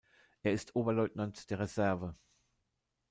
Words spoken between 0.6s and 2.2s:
Oberleutnant der Reserve.